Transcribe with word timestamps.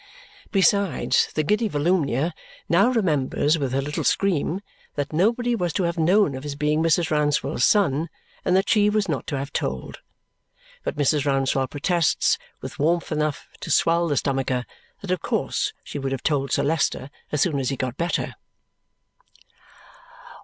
Besides, 0.51 1.29
the 1.35 1.43
giddy 1.43 1.67
Volumnia 1.69 2.33
now 2.67 2.89
remembers 2.89 3.59
with 3.59 3.71
her 3.71 3.83
little 3.83 4.03
scream 4.03 4.61
that 4.95 5.13
nobody 5.13 5.53
was 5.53 5.71
to 5.73 5.83
have 5.83 5.99
known 5.99 6.33
of 6.33 6.41
his 6.41 6.55
being 6.55 6.81
Mrs. 6.81 7.11
Rouncewell's 7.11 7.63
son 7.63 8.09
and 8.43 8.55
that 8.55 8.67
she 8.67 8.89
was 8.89 9.07
not 9.07 9.27
to 9.27 9.37
have 9.37 9.53
told. 9.53 9.99
But 10.83 10.95
Mrs. 10.95 11.25
Rouncewell 11.27 11.67
protests, 11.69 12.39
with 12.61 12.79
warmth 12.79 13.11
enough 13.11 13.47
to 13.59 13.69
swell 13.69 14.07
the 14.07 14.17
stomacher, 14.17 14.65
that 15.01 15.11
of 15.11 15.21
course 15.21 15.71
she 15.83 15.99
would 15.99 16.13
have 16.13 16.23
told 16.23 16.51
Sir 16.51 16.63
Leicester 16.63 17.11
as 17.31 17.41
soon 17.41 17.59
as 17.59 17.69
he 17.69 17.75
got 17.75 17.95
better. 17.95 18.33